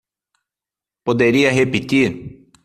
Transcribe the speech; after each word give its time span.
Poderia 1.05 1.51
repetir? 1.59 2.09